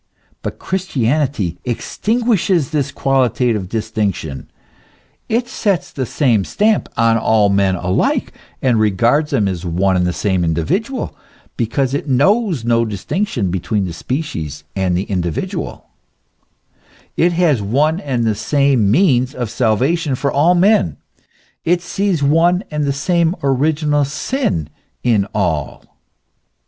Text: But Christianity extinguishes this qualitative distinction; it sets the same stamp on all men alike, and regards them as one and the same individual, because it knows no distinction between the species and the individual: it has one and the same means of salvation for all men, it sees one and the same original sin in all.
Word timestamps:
But 0.41 0.57
Christianity 0.57 1.59
extinguishes 1.63 2.71
this 2.71 2.91
qualitative 2.91 3.69
distinction; 3.69 4.49
it 5.29 5.47
sets 5.47 5.91
the 5.91 6.07
same 6.07 6.43
stamp 6.43 6.89
on 6.97 7.19
all 7.19 7.49
men 7.49 7.75
alike, 7.75 8.33
and 8.63 8.79
regards 8.79 9.29
them 9.29 9.47
as 9.47 9.63
one 9.63 9.95
and 9.95 10.07
the 10.07 10.11
same 10.11 10.43
individual, 10.43 11.15
because 11.55 11.93
it 11.93 12.09
knows 12.09 12.65
no 12.65 12.83
distinction 12.83 13.51
between 13.51 13.85
the 13.85 13.93
species 13.93 14.63
and 14.75 14.97
the 14.97 15.03
individual: 15.03 15.85
it 17.15 17.33
has 17.33 17.61
one 17.61 17.99
and 17.99 18.23
the 18.23 18.33
same 18.33 18.89
means 18.89 19.35
of 19.35 19.51
salvation 19.51 20.15
for 20.15 20.31
all 20.31 20.55
men, 20.55 20.97
it 21.63 21.79
sees 21.83 22.23
one 22.23 22.63
and 22.71 22.85
the 22.85 22.91
same 22.91 23.35
original 23.43 24.03
sin 24.03 24.67
in 25.03 25.27
all. 25.35 25.85